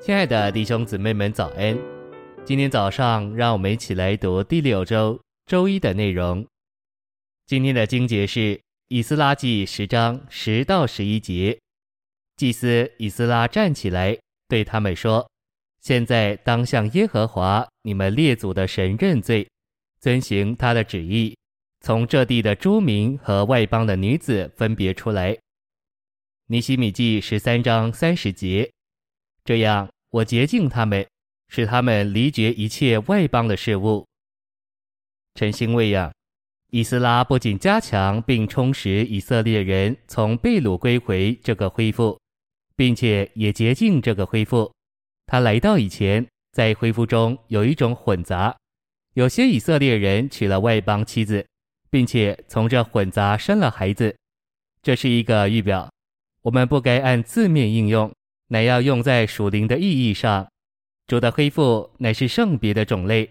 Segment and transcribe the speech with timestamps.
[0.00, 1.76] 亲爱的弟兄姊妹们，早安！
[2.44, 6.46] 今天早上，让我们一起来读第六周周一的内容。
[7.46, 8.38] 今天的经节是
[8.86, 11.58] 《以斯拉记》十章十到十一节。
[12.36, 14.16] 祭司以斯拉站起来，
[14.46, 15.28] 对他们说
[15.82, 19.48] ：“现在当向耶和华你们列祖的神认罪，
[20.00, 21.36] 遵行他的旨意，
[21.80, 25.36] 从这地的诸民和外邦的女子分别出来。”
[26.46, 28.70] 尼希米记十三章三十节。
[29.48, 31.06] 这样，我洁净他们，
[31.48, 34.06] 使他们离绝一切外邦的事物。
[35.36, 36.12] 陈星喂养，
[36.68, 42.20] 以斯拉不仅加强并充实以色列人从被掳归回这个恢复，
[42.76, 44.70] 并且也洁净这个恢复。
[45.24, 48.54] 他来到以前，在恢复中有一种混杂，
[49.14, 51.42] 有些以色列人娶了外邦妻子，
[51.88, 54.14] 并且从这混杂生了孩子。
[54.82, 55.90] 这是一个预表，
[56.42, 58.12] 我们不该按字面应用。
[58.48, 60.50] 乃要用在属灵的意义上，
[61.06, 63.30] 主的恢复乃是圣别的种类。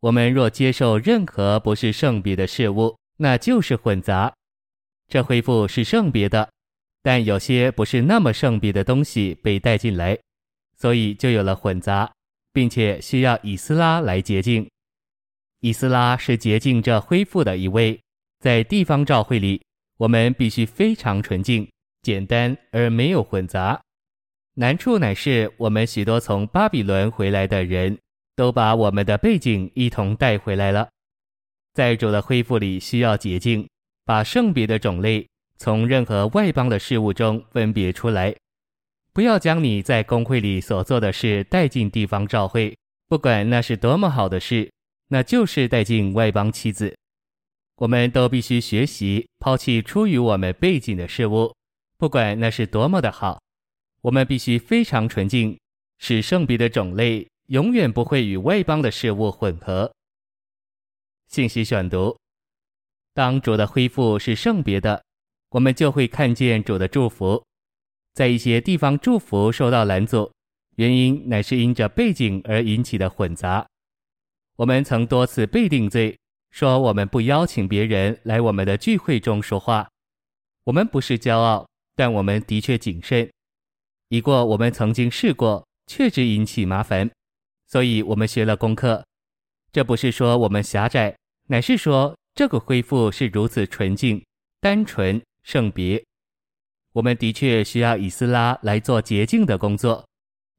[0.00, 4.32] 我们若接受任何不是圣别的事物，那就是混杂。
[5.08, 6.48] 这恢复是圣别的，
[7.02, 10.18] 但有些不是那么圣别的东西被带进来，
[10.76, 12.12] 所以就有了混杂，
[12.52, 14.68] 并且需要以斯拉来洁净。
[15.60, 17.98] 以斯拉是洁净这恢复的一位，
[18.38, 19.60] 在地方教会里，
[19.96, 21.68] 我们必须非常纯净、
[22.02, 23.80] 简单而没有混杂。
[24.60, 27.96] 难处乃是我们许多从巴比伦回来的人
[28.34, 30.88] 都把我们的背景一同带回来了。
[31.74, 33.68] 在主的恢复里需要洁净，
[34.04, 35.24] 把圣别的种类
[35.58, 38.34] 从任何外邦的事物中分别出来。
[39.12, 44.68] 不要将你在公会里所做的事带进地方教会，不管那是多么好的事，
[45.06, 46.92] 那就是带进外邦妻子。
[47.76, 51.54] 我们都必须学习抛弃出于我们背景的事物，
[51.96, 53.38] 不管那是多么的好。
[54.00, 55.58] 我们必须非常纯净，
[55.98, 59.92] 使圣别的种类永远不会与外邦的事物混合。
[61.26, 62.16] 信息选读：
[63.12, 65.04] 当主的恢复是圣别的，
[65.50, 67.44] 我们就会看见主的祝福。
[68.14, 70.32] 在一些地方，祝福受到拦阻，
[70.76, 73.66] 原因乃是因着背景而引起的混杂。
[74.56, 76.18] 我们曾多次被定罪，
[76.50, 79.88] 说我们不邀请别人来我们的聚会中说话。
[80.64, 83.30] 我们不是骄傲，但我们的确谨慎。
[84.08, 87.10] 一过，我们曾经试过，确实引起麻烦，
[87.66, 89.04] 所以我们学了功课。
[89.70, 91.14] 这不是说我们狭窄，
[91.48, 94.24] 乃是说这个恢复是如此纯净、
[94.60, 96.02] 单纯、圣别。
[96.92, 100.02] 我们的确需要以斯拉来做洁净的工作。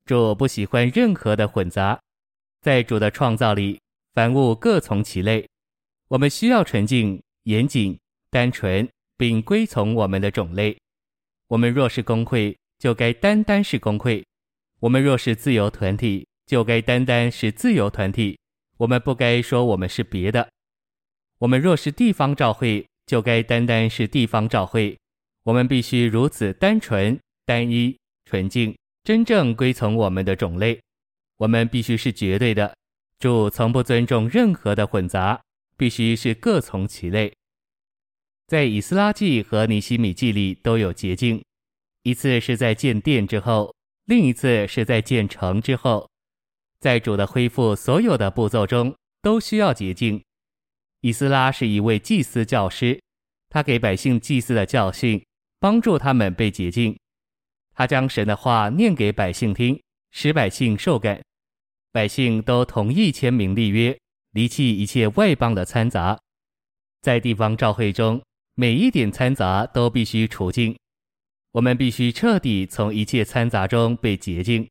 [0.06, 2.00] 主不喜欢任何的混杂，
[2.62, 3.80] 在主的创造里，
[4.14, 5.48] 凡物各从其类。
[6.08, 7.98] 我们需要纯净、严谨、
[8.30, 10.78] 单纯，并归从我们的种类。
[11.48, 14.26] 我们若是工会，就该单单是公会，
[14.80, 18.40] 我们若是自由团体，就该单单是自由团体。
[18.78, 20.50] 我们不该说我们是别的。
[21.40, 24.98] 我们若是地方教会，就该单单是地方教会。
[25.44, 28.74] 我们必须如此单纯、单一、纯净，
[29.04, 30.80] 真正归从我们的种类。
[31.38, 32.74] 我们必须是绝对的。
[33.20, 35.42] 主从不尊重任何的混杂，
[35.76, 37.34] 必须是各从其类。
[38.48, 41.44] 在以斯拉记和尼西米记里都有洁净。
[42.04, 43.74] 一次是在建殿之后，
[44.06, 46.10] 另一次是在建城之后，
[46.80, 50.24] 在主的恢复所有的步骤中都需要洁净。
[51.02, 53.00] 以斯拉是一位祭司教师，
[53.50, 55.24] 他给百姓祭司的教训，
[55.60, 56.98] 帮助他们被洁净。
[57.74, 61.22] 他将神的话念给百姓听，使百姓受感。
[61.92, 63.98] 百姓都同意签名立约，
[64.32, 66.20] 离弃一切外邦的掺杂。
[67.02, 68.22] 在地方教会中，
[68.56, 70.78] 每一点掺杂都必须除净。
[71.52, 74.70] 我们必须彻底从一切掺杂中被洁净，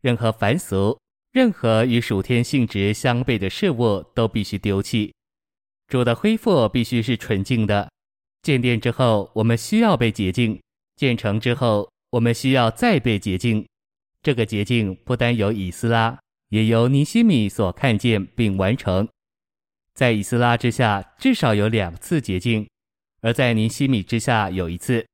[0.00, 0.98] 任何凡俗、
[1.32, 5.12] 任何与属天性质相悖的事物都必须丢弃。
[5.88, 7.90] 主的恢复必须是纯净的。
[8.42, 10.58] 建殿之后，我们需要被洁净；
[10.96, 13.66] 建成之后，我们需要再被洁净。
[14.22, 16.18] 这个洁净不单由以斯拉，
[16.50, 19.08] 也由尼西米所看见并完成。
[19.94, 22.68] 在以斯拉之下，至少有两次洁净，
[23.20, 25.04] 而在尼西米之下有一次。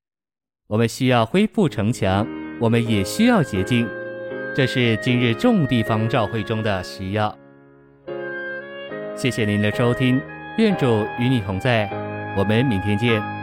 [0.69, 2.27] 我们需要恢复城墙，
[2.61, 3.89] 我们也需要洁净，
[4.55, 7.35] 这是今日众地方照会中的需要。
[9.17, 10.21] 谢谢您的收听，
[10.59, 11.89] 愿主与你同在，
[12.37, 13.38] 我们明天见。